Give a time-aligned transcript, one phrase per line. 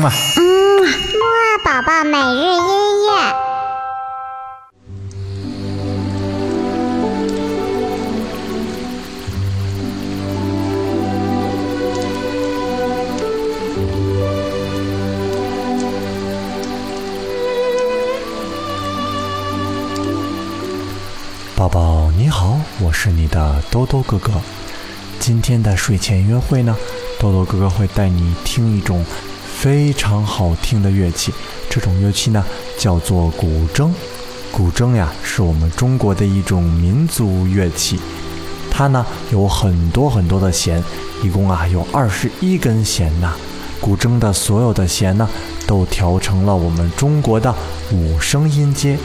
[0.00, 3.10] 嗯啊，嗯，木二宝宝每日音乐。
[21.54, 24.32] 宝宝你好，我是你的兜兜哥哥。
[25.18, 26.74] 今天的睡前约会呢，
[27.18, 29.04] 兜兜哥哥会带你听一种
[29.60, 31.34] 非常好听的乐器，
[31.68, 32.42] 这种乐器呢
[32.78, 33.90] 叫做古筝。
[34.50, 38.00] 古筝呀，是我们中国的一种民族乐器，
[38.70, 40.82] 它呢有很多很多的弦，
[41.22, 43.34] 一共啊有二十一根弦呐。
[43.82, 45.28] 古筝的所有的弦呢，
[45.66, 47.54] 都调成了我们中国的
[47.92, 48.96] 五声音阶，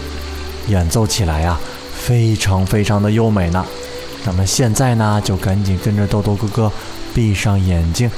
[0.69, 1.59] 演奏起来呀。
[1.97, 3.65] 非常非常的优美呢，
[4.23, 6.71] 那么现在呢，就赶紧跟着豆豆哥哥
[7.13, 8.09] 闭上眼睛，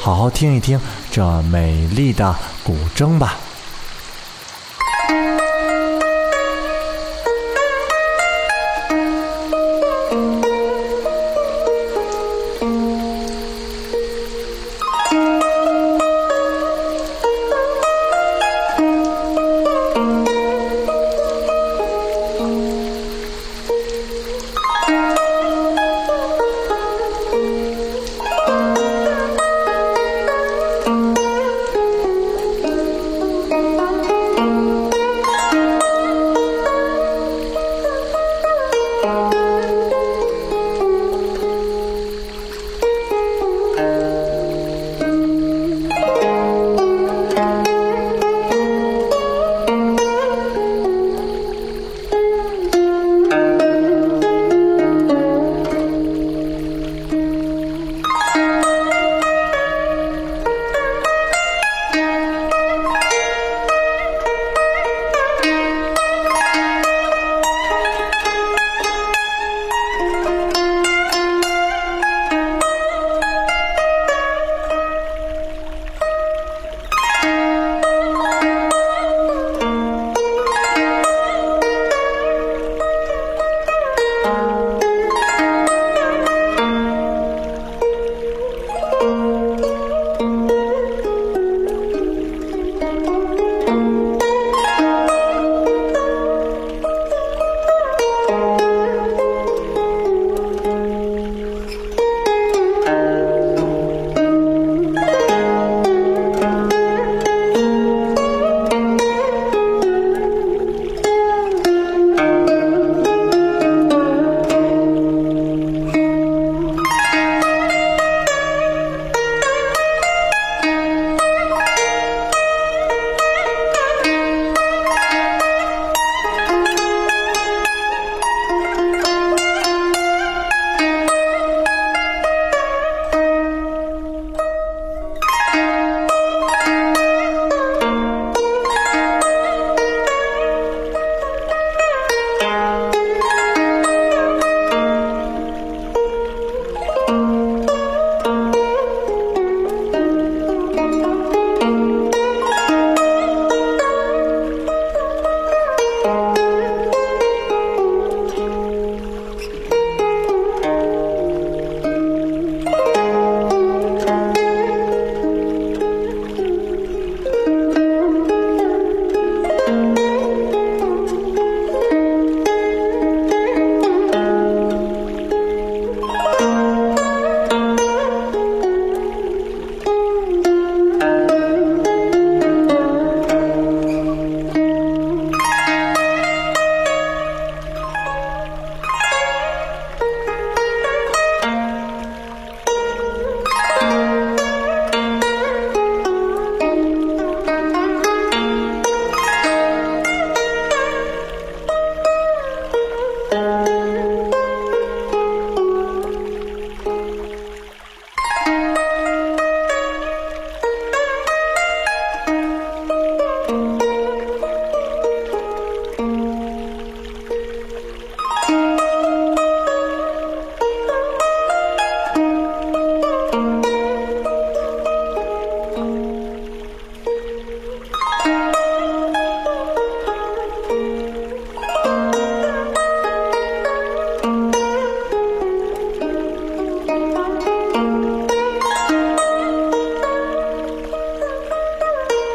[0.00, 0.80] 好好听一听
[1.10, 3.47] 这美丽的古筝吧。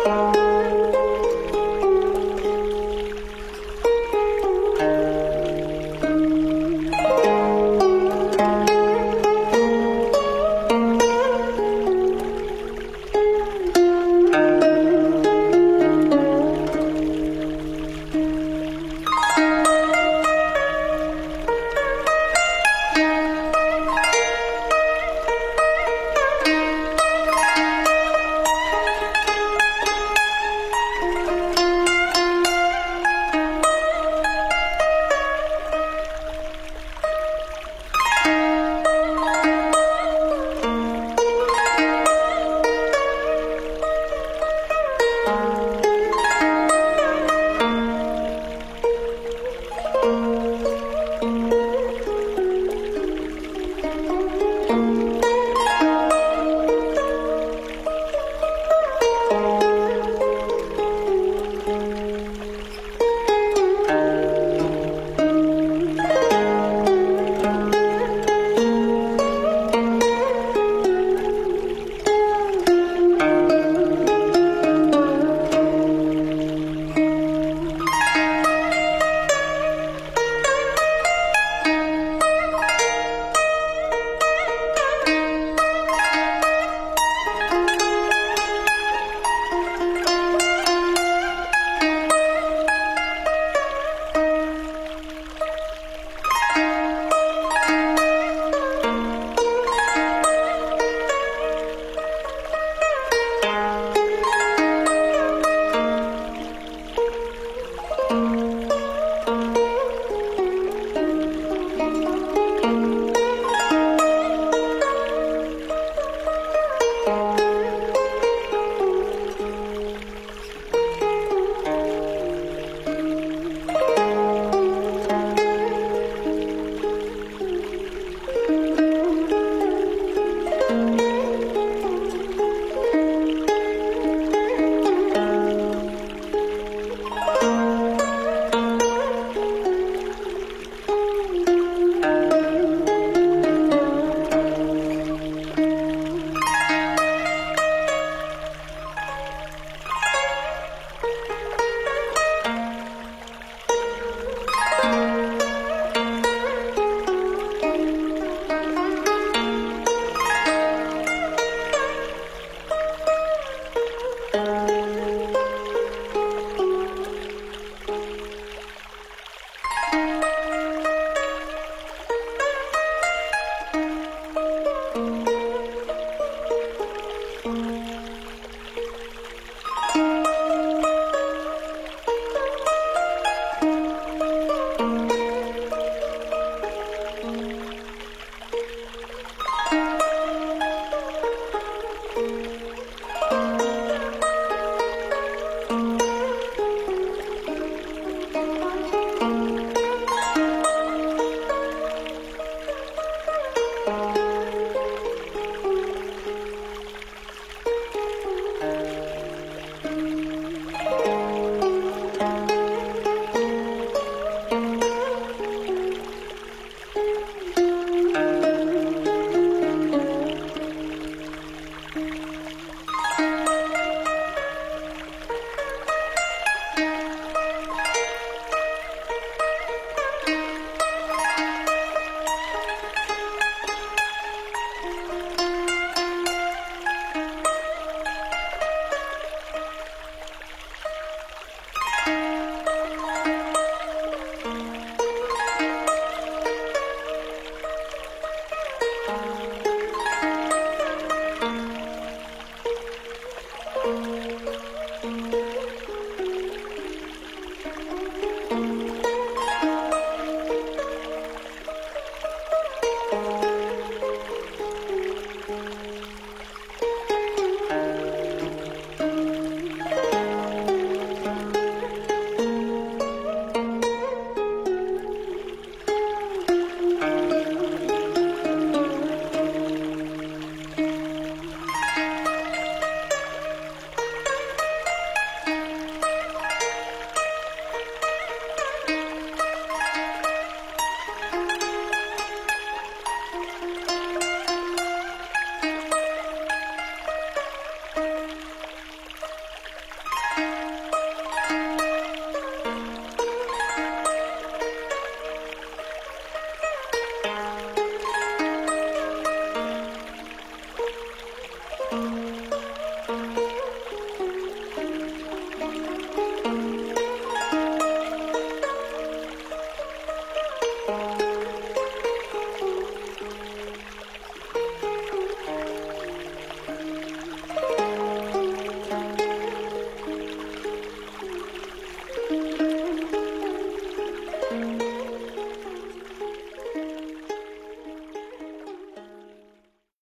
[0.05, 0.42] 嗯。